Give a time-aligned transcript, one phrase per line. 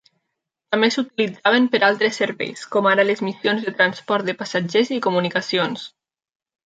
[0.75, 5.85] També s'utilitzaven per altres serveis, com ara les missions de transport de passatgers i comunicacions.